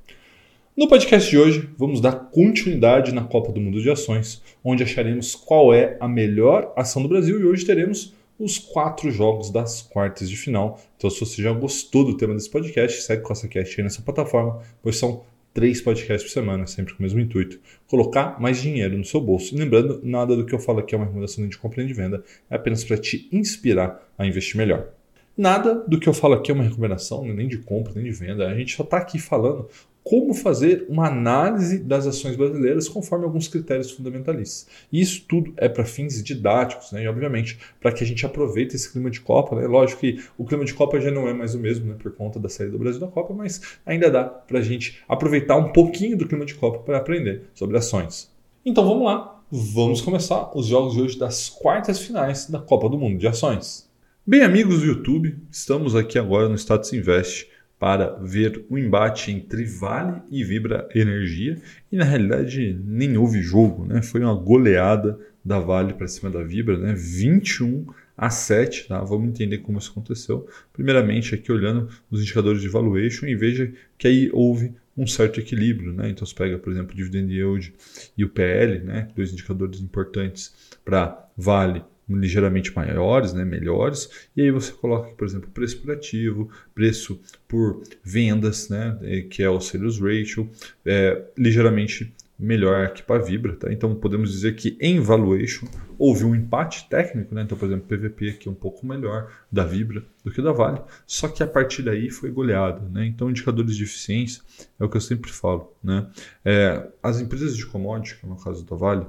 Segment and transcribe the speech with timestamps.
[0.77, 5.35] No podcast de hoje, vamos dar continuidade na Copa do Mundo de Ações, onde acharemos
[5.35, 10.29] qual é a melhor ação do Brasil e hoje teremos os quatro jogos das quartas
[10.29, 10.81] de final.
[10.97, 14.01] Então, se você já gostou do tema desse podcast, segue com essa cast aí nessa
[14.01, 15.23] plataforma, pois são
[15.53, 19.55] três podcasts por semana, sempre com o mesmo intuito: colocar mais dinheiro no seu bolso.
[19.55, 21.93] E lembrando, nada do que eu falo aqui é uma recomendação de compra e de
[21.93, 24.89] venda, é apenas para te inspirar a investir melhor.
[25.37, 28.49] Nada do que eu falo aqui é uma recomendação, nem de compra, nem de venda.
[28.49, 29.69] A gente só está aqui falando
[30.03, 34.67] como fazer uma análise das ações brasileiras conforme alguns critérios fundamentalistas.
[34.91, 37.05] E isso tudo é para fins didáticos, né?
[37.05, 39.67] E obviamente para que a gente aproveite esse clima de Copa, né?
[39.67, 41.97] Lógico que o clima de Copa já não é mais o mesmo, né?
[41.99, 45.57] Por conta da saída do Brasil da Copa, mas ainda dá para a gente aproveitar
[45.57, 48.31] um pouquinho do clima de Copa para aprender sobre ações.
[48.65, 52.99] Então vamos lá, vamos começar os jogos de hoje das quartas finais da Copa do
[52.99, 53.89] Mundo de Ações.
[54.27, 57.50] Bem, amigos do YouTube, estamos aqui agora no Status Invest
[57.81, 61.57] para ver o embate entre Vale e Vibra Energia.
[61.91, 64.03] E na realidade nem houve jogo, né?
[64.03, 66.93] Foi uma goleada da Vale para cima da Vibra, né?
[66.95, 69.03] 21 a 7, tá?
[69.03, 70.47] Vamos entender como isso aconteceu.
[70.75, 75.95] Primeiramente, aqui olhando os indicadores de valuation e veja que aí houve um certo equilíbrio,
[75.95, 76.11] né?
[76.11, 77.73] Então você pega, por exemplo, o dividend yield
[78.15, 79.09] e o PL, né?
[79.17, 81.83] Dois indicadores importantes para Vale
[82.17, 87.83] ligeiramente maiores, né, melhores, e aí você coloca, por exemplo, preço por ativo, preço por
[88.03, 88.99] vendas, né,
[89.31, 90.49] que é o sales ratio,
[90.85, 93.55] é, ligeiramente melhor que para a Vibra.
[93.55, 93.73] Tá?
[93.73, 95.67] Então podemos dizer que em valuation
[95.99, 97.43] houve um empate técnico, né?
[97.43, 100.81] então por exemplo PVP aqui é um pouco melhor da Vibra do que da Vale,
[101.07, 102.81] só que a partir daí foi goleada.
[102.89, 103.07] Né?
[103.07, 104.43] Então indicadores de eficiência
[104.79, 105.73] é o que eu sempre falo.
[105.85, 106.07] Né?
[106.45, 109.07] É, as empresas de commodity, que é no caso da Vale,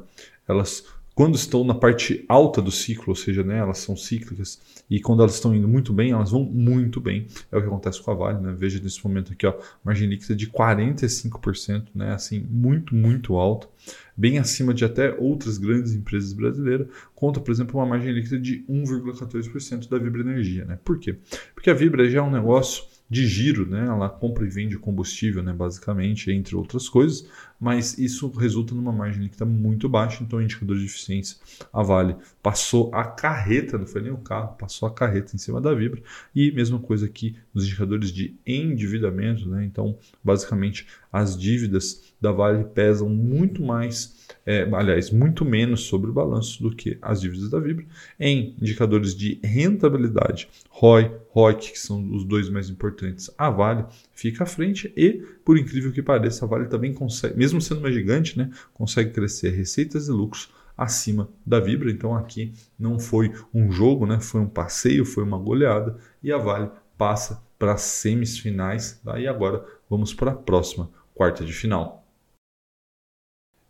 [0.48, 0.86] elas
[1.22, 4.60] quando estão na parte alta do ciclo, ou seja, né, elas são cíclicas,
[4.90, 7.28] e quando elas estão indo muito bem, elas vão muito bem.
[7.52, 8.56] É o que acontece com a Vale, né?
[8.58, 12.12] Veja nesse momento aqui, ó, margem líquida de 45%, né?
[12.12, 13.70] Assim, muito, muito alto,
[14.18, 16.88] bem acima de até outras grandes empresas brasileiras.
[17.14, 20.80] Conta, por exemplo, uma margem líquida de 1,14% da Vibra Energia, né?
[20.84, 21.18] Por quê?
[21.54, 23.86] Porque a Vibra já é um negócio de giro, né?
[23.86, 25.52] Ela compra e vende combustível, né?
[25.52, 27.28] basicamente, entre outras coisas,
[27.62, 31.38] mas isso resulta numa margem líquida muito baixa, então o indicador de eficiência,
[31.72, 35.62] a Vale passou a carreta, não foi nem o carro, passou a carreta em cima
[35.62, 36.02] da Vibra,
[36.34, 39.64] e mesma coisa aqui nos indicadores de endividamento, né?
[39.64, 46.14] então basicamente as dívidas da Vale pesam muito mais é, aliás, muito menos sobre o
[46.14, 47.86] balanço do que as dívidas da Vibra.
[48.20, 54.44] Em indicadores de rentabilidade, ROI, ROIC, que são os dois mais importantes, a Vale fica
[54.44, 58.38] à frente e, por incrível que pareça, a Vale também consegue, mesmo sendo uma gigante,
[58.38, 61.92] né, consegue crescer receitas e lucros acima da Vibra.
[61.92, 66.38] Então aqui não foi um jogo, né, foi um passeio, foi uma goleada e a
[66.38, 69.02] Vale passa para as semifinais.
[69.04, 69.20] Tá?
[69.20, 72.08] E agora vamos para a próxima quarta de final.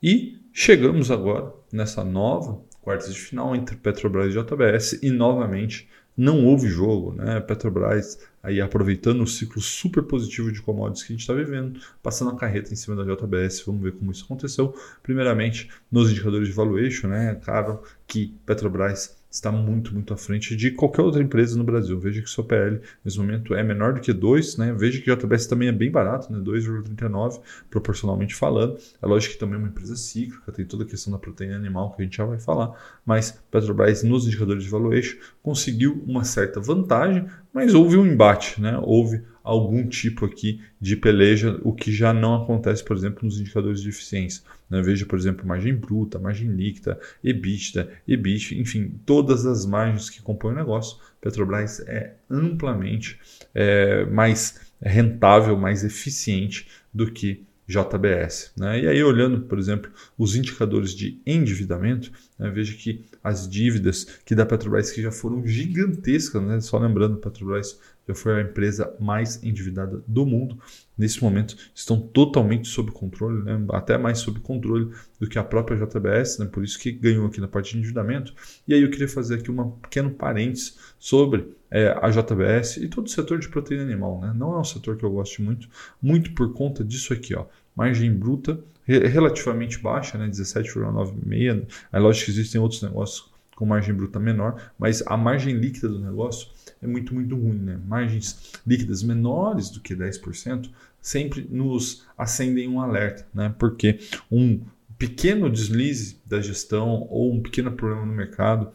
[0.04, 6.46] E Chegamos agora nessa nova quartas de final entre Petrobras e JBS e novamente não
[6.46, 7.40] houve jogo, né?
[7.40, 12.32] Petrobras aí aproveitando o ciclo super positivo de commodities que a gente está vivendo, passando
[12.32, 14.76] a carreta em cima da JBS, vamos ver como isso aconteceu.
[15.02, 17.36] Primeiramente, nos indicadores de valuation, né?
[17.36, 21.98] Claro que Petrobras está muito, muito à frente de qualquer outra empresa no Brasil.
[21.98, 24.74] Veja que seu PL nesse momento é menor do que 2, né?
[24.78, 26.40] Veja que o JBS também é bem barato, né?
[26.40, 27.40] 2,39
[27.70, 28.78] proporcionalmente falando.
[29.02, 31.94] É lógico que também é uma empresa cíclica, tem toda a questão da proteína animal
[31.96, 36.60] que a gente já vai falar, mas Petrobras nos indicadores de valuation conseguiu uma certa
[36.60, 38.78] vantagem, mas houve um embate, né?
[38.84, 43.82] Houve algum tipo aqui de peleja, o que já não acontece, por exemplo, nos indicadores
[43.82, 44.44] de eficiência.
[44.70, 44.82] Né?
[44.82, 50.54] Veja, por exemplo, margem bruta, margem líquida, EBITDA, EBIT, enfim, todas as margens que compõem
[50.54, 50.98] o negócio.
[51.20, 53.20] Petrobras é amplamente
[53.54, 58.52] é, mais rentável, mais eficiente do que JBS.
[58.58, 58.82] Né?
[58.82, 64.36] E aí, olhando, por exemplo, os indicadores de endividamento, né, veja que as dívidas que
[64.36, 66.60] da Petrobras que já foram gigantescas, né?
[66.60, 70.58] só lembrando, Petrobras já foi a empresa mais endividada do mundo,
[70.98, 73.64] nesse momento estão totalmente sob controle, né?
[73.70, 76.46] até mais sob controle do que a própria JBS, né?
[76.46, 78.34] por isso que ganhou aqui na parte de endividamento.
[78.68, 83.06] E aí eu queria fazer aqui um pequeno parênteses sobre é, a JBS e todo
[83.06, 84.20] o setor de proteína animal.
[84.20, 84.34] Né?
[84.36, 85.70] Não é um setor que eu gosto muito,
[86.02, 87.46] muito por conta disso aqui, ó,
[87.76, 90.28] margem bruta relativamente baixa, né?
[90.28, 91.68] 17,96.
[91.92, 96.00] É lógico que existem outros negócios com margem bruta menor, mas a margem líquida do
[96.00, 96.48] negócio
[96.82, 97.60] é muito, muito ruim.
[97.60, 97.80] Né?
[97.86, 100.70] Margens líquidas menores do que 10%
[101.00, 103.54] sempre nos acendem um alerta, né?
[103.60, 104.00] porque
[104.32, 104.62] um
[104.98, 108.72] pequeno deslize da gestão ou um pequeno problema no mercado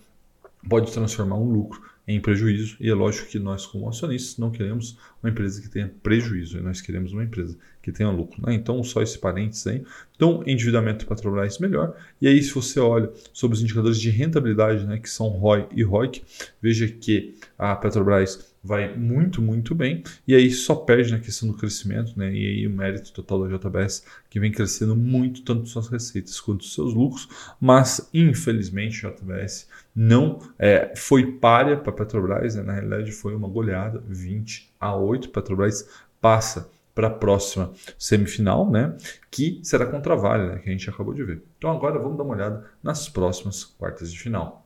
[0.68, 2.76] pode transformar um lucro em prejuízo.
[2.78, 6.80] E é lógico que nós, como acionistas, não queremos uma empresa que tenha prejuízo, nós
[6.80, 8.40] queremos uma empresa que tenha lucro.
[8.46, 8.54] Né?
[8.54, 9.82] Então, só esse parênteses aí.
[10.14, 11.96] Então, endividamento Petrobras melhor.
[12.20, 15.82] E aí, se você olha sobre os indicadores de rentabilidade, né, que são ROI e
[15.82, 16.22] ROIC,
[16.60, 20.02] veja que a Petrobras vai muito, muito bem.
[20.26, 22.32] E aí só perde na questão do crescimento, né?
[22.32, 26.64] E aí o mérito total da JBS, que vem crescendo muito, tanto suas receitas quanto
[26.64, 27.28] seus lucros,
[27.60, 32.62] mas infelizmente a JBS não é, foi párea para a Petrobras, né?
[32.62, 35.28] na realidade foi uma goleada 20 a 8.
[35.30, 35.88] Petrobras
[36.20, 38.96] passa para a próxima semifinal, né?
[39.30, 40.58] Que será contra a Vale, né?
[40.58, 41.42] Que a gente acabou de ver.
[41.58, 44.65] Então agora vamos dar uma olhada nas próximas quartas de final.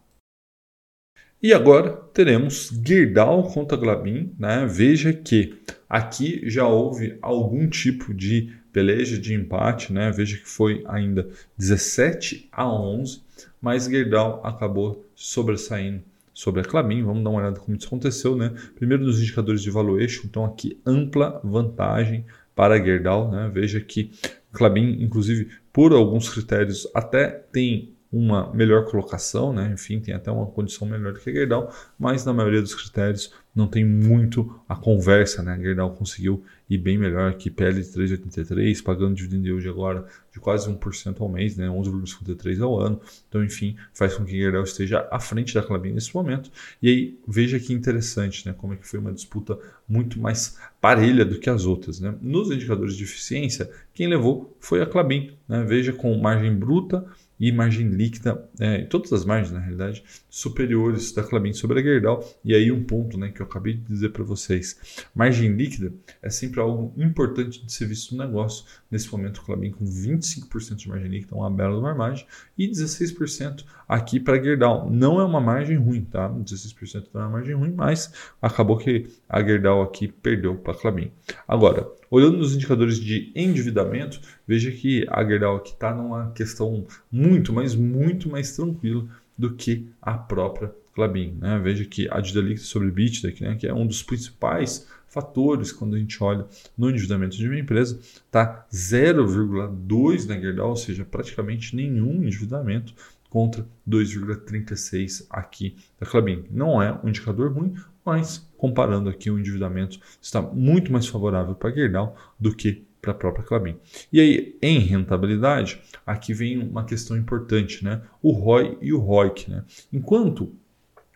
[1.43, 4.35] E agora teremos Gerdau contra Glabin.
[4.39, 4.67] Né?
[4.67, 5.59] Veja que
[5.89, 9.91] aqui já houve algum tipo de peleja de empate.
[9.91, 10.11] Né?
[10.11, 13.23] Veja que foi ainda 17 a 11,
[13.61, 16.03] mas Gerdau acabou sobressaindo
[16.35, 17.03] sobre a Clabin.
[17.03, 18.37] Vamos dar uma olhada como isso aconteceu.
[18.37, 18.53] Né?
[18.75, 23.31] Primeiro nos indicadores de valuation, então aqui ampla vantagem para Gerdau.
[23.31, 23.51] Né?
[23.51, 24.11] Veja que
[24.53, 29.71] Clabin, inclusive, por alguns critérios, até tem uma melhor colocação, né?
[29.73, 33.69] enfim, tem até uma condição melhor do que Gerdau, mas na maioria dos critérios não
[33.69, 35.43] tem muito a conversa.
[35.43, 35.57] Né?
[35.61, 40.41] Gerdau conseguiu ir bem melhor que PL de 3,83, pagando dividendo de hoje agora de
[40.41, 41.67] quase 1% ao mês, né?
[41.67, 43.01] 11,53% ao ano.
[43.29, 46.51] Então, enfim, faz com que Gerdau esteja à frente da Clabin nesse momento.
[46.81, 48.55] E aí, veja que interessante né?
[48.57, 49.59] como é que foi uma disputa
[49.89, 52.01] muito mais parelha do que as outras.
[52.01, 52.15] Né?
[52.21, 55.33] Nos indicadores de eficiência, quem levou foi a Clabin.
[55.49, 55.65] Né?
[55.65, 57.05] Veja com margem bruta
[57.41, 62.23] e margem líquida, é, todas as margens, na realidade, superiores da Clabin sobre a Gerdau.
[62.45, 65.07] E aí um ponto né, que eu acabei de dizer para vocês.
[65.15, 65.93] Margem líquida
[66.23, 68.67] é sempre algo importante de ser visto no negócio.
[68.91, 72.27] Nesse momento, Clabin com 25% de margem líquida, uma bela uma margem,
[72.59, 74.91] e 16% aqui para a Gerdau.
[74.91, 76.29] Não é uma margem ruim, tá?
[76.29, 80.77] 16% não é uma margem ruim, mas acabou que a Gerdau aqui perdeu para a
[80.77, 81.11] Clabin.
[81.49, 87.77] Agora, Olhando nos indicadores de endividamento, veja que a Gerdau está numa questão muito, mas
[87.77, 89.07] muito mais tranquila
[89.39, 91.37] do que a própria Clabin.
[91.41, 91.61] Né?
[91.63, 95.95] Veja que a dívida líquida sobre EBITDA, né, que é um dos principais fatores quando
[95.95, 96.47] a gente olha
[96.77, 102.93] no endividamento de uma empresa, está 0,2 na Gerdau, ou seja, praticamente nenhum endividamento
[103.29, 106.45] contra 2,36 aqui da Clabin.
[106.51, 107.75] Não é um indicador ruim,
[108.05, 113.13] mas comparando aqui o endividamento está muito mais favorável para a Gerdau do que para
[113.13, 113.77] a própria Clabin.
[114.13, 118.03] E aí, em rentabilidade, aqui vem uma questão importante, né?
[118.23, 119.51] O ROI e o ROIC.
[119.51, 119.65] Né?
[119.91, 120.53] Enquanto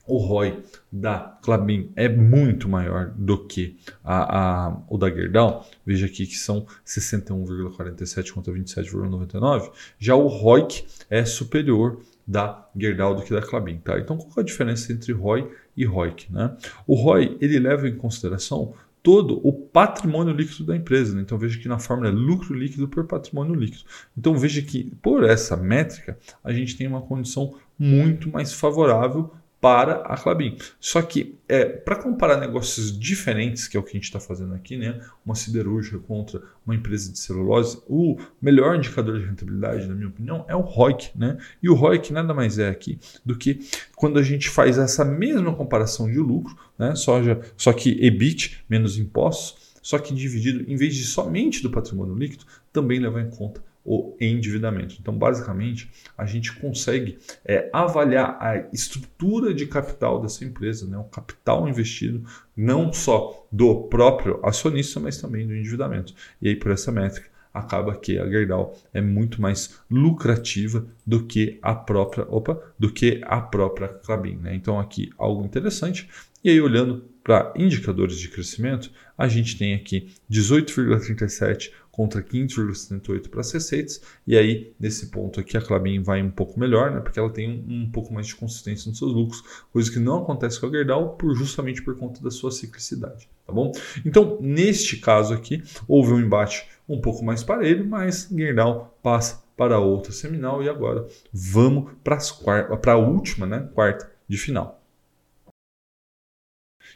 [0.07, 6.07] o ROI da Clabin é muito maior do que a, a, o da Gerdau, veja
[6.07, 13.33] aqui que são 61,47 contra 27,99, já o ROIC é superior da Gerdau do que
[13.33, 13.79] da Clabin.
[13.79, 13.99] Tá?
[13.99, 16.33] Então, qual é a diferença entre ROI e ROIC?
[16.33, 16.57] Né?
[16.87, 21.15] O ROI ele leva em consideração todo o patrimônio líquido da empresa.
[21.15, 21.23] Né?
[21.23, 23.85] Então veja que na fórmula é lucro líquido por patrimônio líquido.
[24.17, 29.31] Então veja que por essa métrica a gente tem uma condição muito mais favorável
[29.65, 30.59] para a Clabin.
[30.79, 34.53] Só que é, para comparar negócios diferentes, que é o que a gente está fazendo
[34.53, 35.01] aqui, né?
[35.25, 40.45] uma siderúrgica contra uma empresa de celulose, o melhor indicador de rentabilidade, na minha opinião,
[40.49, 41.13] é o ROIC.
[41.17, 41.39] Né?
[41.63, 43.67] E o ROIC nada mais é aqui do que
[43.97, 46.95] quando a gente faz essa mesma comparação de lucro, né?
[46.95, 51.71] só, já, só que EBIT menos impostos, só que dividido, em vez de somente do
[51.71, 54.97] patrimônio líquido, também levar em conta o endividamento.
[54.99, 60.97] Então, basicamente, a gente consegue é, avaliar a estrutura de capital dessa empresa, né?
[60.97, 62.25] o capital investido,
[62.57, 66.15] não só do próprio acionista, mas também do endividamento.
[66.41, 71.59] E aí, por essa métrica, acaba que a Gerdau é muito mais lucrativa do que
[71.63, 74.37] a própria, opa, do que a própria Clabin.
[74.37, 74.55] Né?
[74.55, 76.09] Então, aqui algo interessante.
[76.43, 83.41] E aí, olhando para indicadores de crescimento, a gente tem aqui 18,37 contra 15,78 para
[83.41, 84.03] as receitas.
[84.27, 87.01] E aí, nesse ponto aqui, a Clabin vai um pouco melhor, né?
[87.01, 90.23] porque ela tem um, um, pouco mais de consistência nos seus lucros, coisa que não
[90.23, 93.29] acontece com a Gerdau por, justamente por conta da sua ciclicidade.
[93.47, 93.71] Tá bom?
[94.05, 99.79] Então, neste caso aqui, houve um embate um pouco mais parelho, mas Gerdau passa para
[99.79, 103.69] outra seminal e agora vamos para a última, né?
[103.73, 104.84] quarta de final.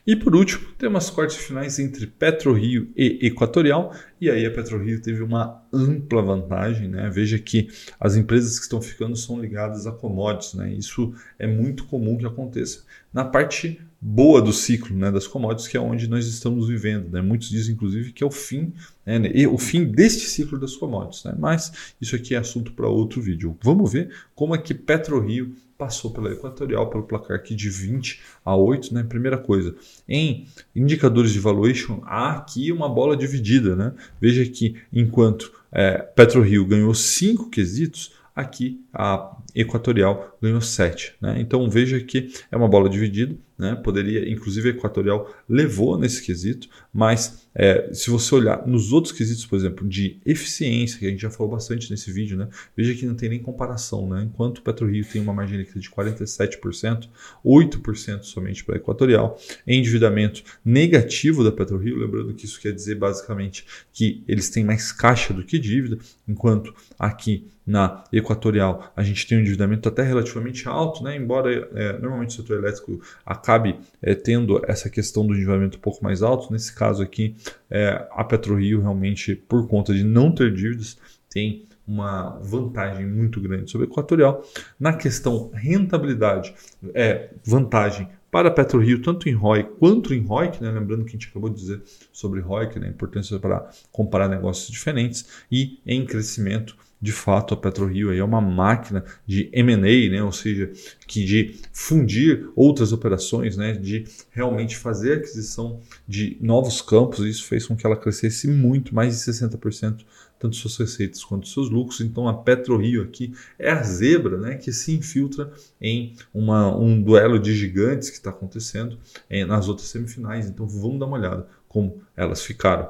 [0.09, 3.95] E por último, temos as quartas finais entre PetroRio e Equatorial.
[4.19, 6.89] E aí a PetroRio teve uma ampla vantagem.
[6.89, 7.11] Né?
[7.11, 10.55] Veja que as empresas que estão ficando são ligadas a commodities.
[10.55, 10.73] Né?
[10.73, 12.85] Isso é muito comum que aconteça.
[13.13, 17.11] Na parte boa do ciclo né, das commodities, que é onde nós estamos vivendo.
[17.11, 17.21] Né?
[17.21, 18.73] Muitos dizem, inclusive, que é o fim,
[19.05, 21.25] né, o fim deste ciclo das commodities.
[21.25, 21.35] Né?
[21.39, 23.57] Mas isso aqui é assunto para outro vídeo.
[23.63, 28.55] Vamos ver como é que PetroRio passou pela Equatorial, pelo placar aqui de 20 a
[28.55, 28.95] 8.
[28.95, 29.03] Né?
[29.03, 29.75] Primeira coisa,
[30.09, 33.75] em indicadores de valuation, há aqui uma bola dividida.
[33.75, 33.93] Né?
[34.21, 41.15] Veja que enquanto é, PetroRio ganhou 5 quesitos, aqui a Equatorial ganhou 7.
[41.21, 41.41] Né?
[41.41, 43.75] Então veja que é uma bola dividida, né?
[43.75, 49.45] poderia, inclusive a Equatorial levou nesse quesito, mas é, se você olhar nos outros quesitos,
[49.45, 52.49] por exemplo, de eficiência, que a gente já falou bastante nesse vídeo, né?
[52.77, 54.09] veja que não tem nem comparação.
[54.09, 54.29] Né?
[54.31, 57.09] Enquanto o PetroRio tem uma margem líquida de 47%,
[57.45, 63.67] 8% somente para a Equatorial, endividamento negativo da PetroRio, lembrando que isso quer dizer basicamente
[63.93, 65.99] que eles têm mais caixa do que dívida,
[66.29, 71.17] enquanto aqui na Equatorial a gente tem um endividamento até relativamente alto, né?
[71.17, 73.01] embora é, normalmente o setor elétrico
[73.49, 76.53] acabe é, tendo essa questão do endividamento um pouco mais alto.
[76.53, 77.35] Nesse caso aqui,
[77.71, 80.99] é, a PetroRio realmente, por conta de não ter dívidas,
[81.31, 84.45] tem uma vantagem muito grande sobre a Equatorial.
[84.79, 86.55] Na questão rentabilidade,
[86.93, 90.71] é vantagem para a PetroRio, tanto em ROI quanto em ROIC, né?
[90.71, 92.89] lembrando que a gente acabou de dizer sobre ROIC, né?
[92.89, 98.25] a importância para comparar negócios diferentes, e em crescimento de fato a PetroRio aí é
[98.25, 100.23] uma máquina de M&A, né?
[100.23, 100.71] ou seja,
[101.07, 103.73] que de fundir outras operações, né?
[103.73, 107.21] de realmente fazer aquisição de novos campos.
[107.21, 110.05] Isso fez com que ela crescesse muito, mais de 60%,
[110.39, 112.01] tanto suas receitas quanto seus lucros.
[112.01, 114.57] Então a PetroRio aqui é a zebra né?
[114.57, 118.99] que se infiltra em uma, um duelo de gigantes que está acontecendo
[119.31, 120.49] eh, nas outras semifinais.
[120.49, 122.89] Então vamos dar uma olhada como elas ficaram.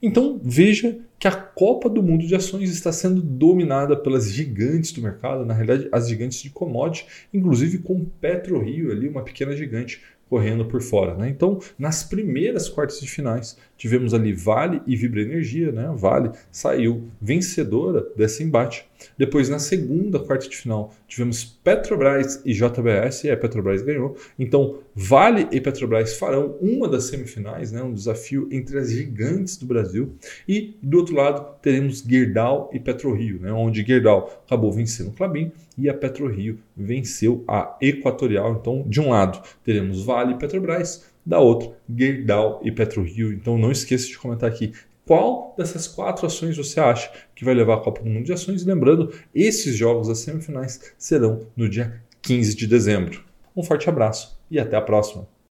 [0.00, 5.02] Então veja que a Copa do Mundo de Ações está sendo dominada pelas gigantes do
[5.02, 10.64] mercado, na realidade as gigantes de commodity, inclusive com PetroRio ali, uma pequena gigante correndo
[10.64, 11.14] por fora.
[11.14, 11.28] Né?
[11.28, 15.72] Então, nas primeiras quartas de finais, tivemos ali Vale e Vibra Energia.
[15.72, 15.90] Né?
[15.94, 18.86] Vale saiu vencedora desse embate.
[19.16, 24.16] Depois, na segunda quarta de final, tivemos Petrobras e JBS, e a Petrobras ganhou.
[24.38, 27.82] Então, Vale e Petrobras farão uma das semifinais, né?
[27.82, 30.14] um desafio entre as gigantes do Brasil.
[30.48, 33.52] E, do outro lado, teremos Gerdau e PetroRio, né?
[33.52, 38.58] onde Gerdau acabou vencendo o Clabin e a PetroRio venceu a Equatorial.
[38.60, 43.32] Então, de um lado, teremos Vale e Petrobras, da outra, Gerdau e PetroRio.
[43.32, 44.72] Então, não esqueça de comentar aqui
[45.06, 48.64] qual dessas quatro ações você acha que vai levar a Copa do Mundo de Ações.
[48.64, 53.24] lembrando, esses jogos das semifinais serão no dia 15 de dezembro.
[53.56, 55.37] Um forte abraço e até a próxima!